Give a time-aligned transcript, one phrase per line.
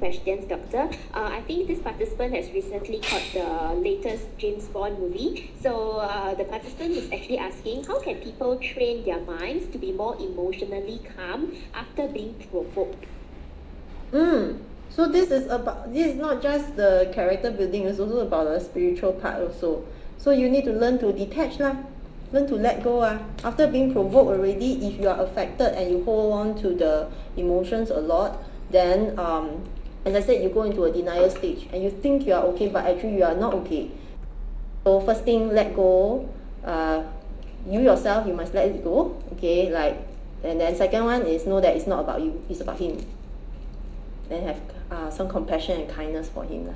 [0.00, 0.88] questions doctor.
[1.14, 3.48] Uh I think this participant has recently caught the
[3.88, 5.52] latest james bond movie.
[5.62, 9.92] So uh the participant is actually asking how can people train their minds to be
[9.92, 13.06] more emotionally calm after being provoked?
[14.12, 14.58] Mm.
[14.90, 18.58] So this is about this is not just the character building it's also about the
[18.58, 19.84] spiritual part also.
[20.18, 21.76] So you need to learn to detach lah.
[22.32, 23.18] Learn to let go ah.
[23.44, 27.06] After being provoked already if you are affected and you hold on to the
[27.36, 29.62] emotions a lot then um
[30.04, 32.68] as I said you go into a denial stage and you think you are okay
[32.68, 33.90] but actually you are not okay.
[34.84, 36.28] So first thing let go.
[36.64, 37.02] Uh
[37.68, 39.70] you yourself you must let it go okay?
[39.70, 39.98] Like
[40.42, 43.04] and then second one is know that it's not about you it's about him.
[44.28, 44.60] Then have
[44.90, 46.74] uh some compassion and kindness for him lah